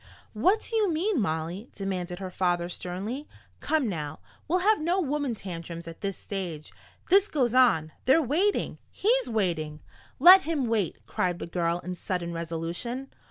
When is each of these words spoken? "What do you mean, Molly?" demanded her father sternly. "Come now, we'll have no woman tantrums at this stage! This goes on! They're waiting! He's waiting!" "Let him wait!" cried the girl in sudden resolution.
"What 0.33 0.67
do 0.67 0.75
you 0.75 0.91
mean, 0.91 1.21
Molly?" 1.21 1.69
demanded 1.75 2.17
her 2.17 2.31
father 2.31 2.69
sternly. 2.69 3.27
"Come 3.59 3.87
now, 3.87 4.17
we'll 4.47 4.57
have 4.65 4.81
no 4.81 4.99
woman 4.99 5.35
tantrums 5.35 5.87
at 5.87 6.01
this 6.01 6.17
stage! 6.17 6.73
This 7.11 7.27
goes 7.27 7.53
on! 7.53 7.91
They're 8.05 8.19
waiting! 8.19 8.79
He's 8.89 9.29
waiting!" 9.29 9.79
"Let 10.19 10.41
him 10.41 10.65
wait!" 10.65 11.05
cried 11.05 11.37
the 11.37 11.45
girl 11.45 11.77
in 11.81 11.93
sudden 11.93 12.33
resolution. 12.33 13.09